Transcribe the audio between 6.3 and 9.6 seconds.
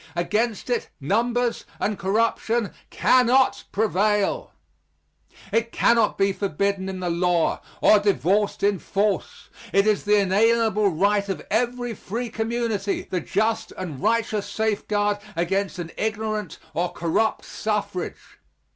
forbidden in the law, or divorced in force.